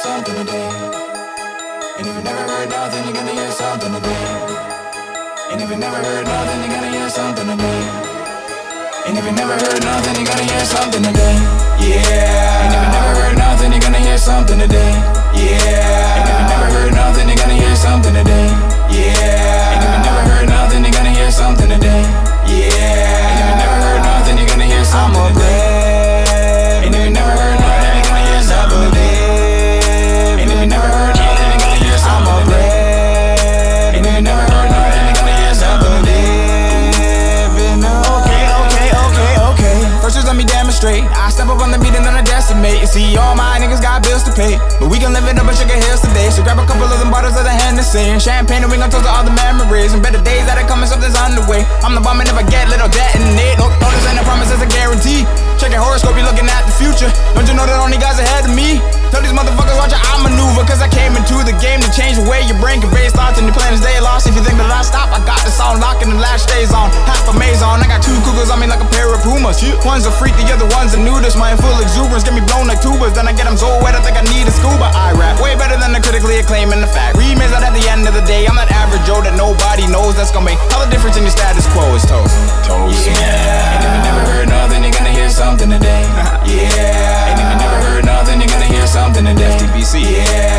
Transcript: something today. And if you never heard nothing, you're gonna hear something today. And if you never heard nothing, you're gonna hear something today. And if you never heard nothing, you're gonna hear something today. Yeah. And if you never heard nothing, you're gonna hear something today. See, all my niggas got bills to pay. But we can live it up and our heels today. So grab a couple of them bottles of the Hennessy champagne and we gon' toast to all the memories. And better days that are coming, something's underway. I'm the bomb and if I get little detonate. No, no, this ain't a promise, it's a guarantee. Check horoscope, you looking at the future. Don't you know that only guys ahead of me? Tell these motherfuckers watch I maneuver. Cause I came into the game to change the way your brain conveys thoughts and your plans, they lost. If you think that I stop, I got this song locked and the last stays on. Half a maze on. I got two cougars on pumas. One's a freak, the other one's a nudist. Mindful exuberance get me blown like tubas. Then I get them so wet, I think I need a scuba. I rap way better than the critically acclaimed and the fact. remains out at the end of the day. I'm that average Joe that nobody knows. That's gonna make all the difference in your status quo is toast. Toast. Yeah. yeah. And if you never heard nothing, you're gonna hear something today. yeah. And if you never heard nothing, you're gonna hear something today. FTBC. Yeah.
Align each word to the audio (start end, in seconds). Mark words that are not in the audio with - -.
something 0.00 0.34
today. 0.34 0.70
And 1.98 2.06
if 2.08 2.16
you 2.16 2.22
never 2.22 2.44
heard 2.48 2.70
nothing, 2.70 3.04
you're 3.04 3.12
gonna 3.12 3.32
hear 3.32 3.52
something 3.52 3.92
today. 3.92 4.24
And 5.52 5.60
if 5.60 5.68
you 5.68 5.76
never 5.76 5.96
heard 5.96 6.24
nothing, 6.24 6.58
you're 6.62 6.74
gonna 6.74 6.90
hear 6.96 7.10
something 7.10 7.46
today. 7.52 7.82
And 9.06 9.18
if 9.18 9.24
you 9.26 9.32
never 9.32 9.56
heard 9.60 9.82
nothing, 9.84 10.14
you're 10.16 10.30
gonna 10.30 10.52
hear 10.52 10.64
something 10.64 11.02
today. 11.02 11.36
Yeah. 11.84 12.64
And 12.64 12.72
if 12.76 12.80
you 12.80 12.90
never 12.96 13.12
heard 13.20 13.36
nothing, 13.36 13.72
you're 13.72 13.84
gonna 13.86 14.00
hear 14.00 14.16
something 14.16 14.58
today. 14.58 14.89
See, 42.90 43.14
all 43.14 43.38
my 43.38 43.54
niggas 43.62 43.78
got 43.78 44.02
bills 44.02 44.26
to 44.26 44.34
pay. 44.34 44.58
But 44.82 44.90
we 44.90 44.98
can 44.98 45.14
live 45.14 45.22
it 45.30 45.38
up 45.38 45.46
and 45.46 45.54
our 45.54 45.80
heels 45.86 46.02
today. 46.02 46.28
So 46.34 46.42
grab 46.42 46.58
a 46.58 46.66
couple 46.66 46.90
of 46.90 46.98
them 46.98 47.10
bottles 47.10 47.38
of 47.38 47.46
the 47.46 47.54
Hennessy 47.54 48.18
champagne 48.18 48.66
and 48.66 48.70
we 48.70 48.76
gon' 48.82 48.90
toast 48.90 49.06
to 49.06 49.10
all 49.10 49.22
the 49.22 49.34
memories. 49.46 49.94
And 49.94 50.02
better 50.02 50.18
days 50.26 50.44
that 50.50 50.58
are 50.58 50.66
coming, 50.66 50.90
something's 50.90 51.14
underway. 51.14 51.62
I'm 51.86 51.94
the 51.94 52.02
bomb 52.02 52.18
and 52.18 52.26
if 52.26 52.34
I 52.34 52.42
get 52.42 52.66
little 52.66 52.90
detonate. 52.90 53.56
No, 53.62 53.70
no, 53.70 53.86
this 53.94 54.04
ain't 54.10 54.18
a 54.18 54.26
promise, 54.26 54.50
it's 54.50 54.62
a 54.62 54.70
guarantee. 54.70 55.22
Check 55.62 55.70
horoscope, 55.76 56.16
you 56.16 56.24
looking 56.26 56.50
at 56.50 56.66
the 56.66 56.74
future. 56.74 57.10
Don't 57.36 57.46
you 57.46 57.54
know 57.54 57.68
that 57.68 57.78
only 57.78 58.00
guys 58.00 58.18
ahead 58.18 58.48
of 58.48 58.52
me? 58.56 58.82
Tell 59.12 59.22
these 59.22 59.34
motherfuckers 59.34 59.76
watch 59.78 59.92
I 59.92 60.14
maneuver. 60.22 60.62
Cause 60.64 60.82
I 60.82 60.88
came 60.88 61.14
into 61.14 61.36
the 61.44 61.54
game 61.62 61.82
to 61.84 61.90
change 61.92 62.18
the 62.18 62.26
way 62.26 62.42
your 62.48 62.58
brain 62.58 62.80
conveys 62.80 63.12
thoughts 63.12 63.36
and 63.38 63.46
your 63.46 63.56
plans, 63.56 63.82
they 63.82 63.98
lost. 64.00 64.26
If 64.26 64.34
you 64.34 64.42
think 64.42 64.56
that 64.56 64.70
I 64.70 64.82
stop, 64.82 65.10
I 65.12 65.20
got 65.26 65.42
this 65.42 65.56
song 65.56 65.78
locked 65.78 66.02
and 66.02 66.14
the 66.14 66.20
last 66.20 66.48
stays 66.48 66.72
on. 66.72 66.88
Half 67.04 67.28
a 67.28 67.34
maze 67.36 67.60
on. 67.60 67.82
I 67.82 67.86
got 67.90 68.00
two 68.02 68.16
cougars 68.24 68.48
on 68.48 68.59
pumas. 69.30 69.62
One's 69.86 70.10
a 70.10 70.12
freak, 70.18 70.34
the 70.34 70.50
other 70.50 70.66
one's 70.74 70.98
a 70.98 71.00
nudist. 71.00 71.38
Mindful 71.38 71.70
exuberance 71.78 72.26
get 72.26 72.34
me 72.34 72.42
blown 72.42 72.66
like 72.66 72.82
tubas. 72.82 73.14
Then 73.14 73.30
I 73.30 73.32
get 73.32 73.46
them 73.46 73.54
so 73.54 73.70
wet, 73.78 73.94
I 73.94 74.02
think 74.02 74.18
I 74.18 74.26
need 74.26 74.50
a 74.50 74.50
scuba. 74.50 74.90
I 74.90 75.14
rap 75.14 75.38
way 75.38 75.54
better 75.54 75.78
than 75.78 75.94
the 75.94 76.02
critically 76.02 76.42
acclaimed 76.42 76.74
and 76.74 76.82
the 76.82 76.90
fact. 76.90 77.14
remains 77.14 77.54
out 77.54 77.62
at 77.62 77.70
the 77.70 77.86
end 77.86 78.10
of 78.10 78.14
the 78.18 78.26
day. 78.26 78.50
I'm 78.50 78.58
that 78.58 78.74
average 78.74 79.06
Joe 79.06 79.22
that 79.22 79.38
nobody 79.38 79.86
knows. 79.86 80.18
That's 80.18 80.34
gonna 80.34 80.50
make 80.50 80.58
all 80.74 80.82
the 80.82 80.90
difference 80.90 81.14
in 81.14 81.22
your 81.22 81.34
status 81.34 81.64
quo 81.70 81.86
is 81.94 82.02
toast. 82.02 82.34
Toast. 82.66 83.06
Yeah. 83.06 83.14
yeah. 83.14 83.74
And 83.78 83.82
if 83.86 83.90
you 83.94 84.02
never 84.10 84.22
heard 84.34 84.48
nothing, 84.50 84.82
you're 84.82 84.96
gonna 84.98 85.14
hear 85.14 85.30
something 85.30 85.70
today. 85.70 86.02
yeah. 86.50 87.30
And 87.30 87.38
if 87.38 87.46
you 87.46 87.58
never 87.62 87.78
heard 87.86 88.04
nothing, 88.04 88.42
you're 88.42 88.50
gonna 88.50 88.66
hear 88.66 88.86
something 88.90 89.22
today. 89.22 89.54
FTBC. 89.54 89.94
Yeah. 90.02 90.49